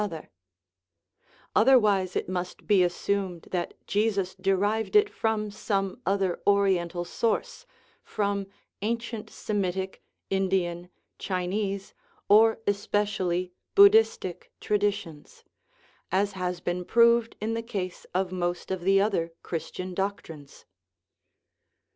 [1.53, 7.67] Otherwise it must be assumed that Jesus derived it from some other Oriental source,
[8.03, 8.47] from
[8.81, 10.01] ancient Semitic,
[10.31, 11.93] Indian, Chinese,
[12.29, 15.43] or especially Buddhistic traditions,
[16.11, 20.65] as has been proved in the case of most of the other Christian doctrines.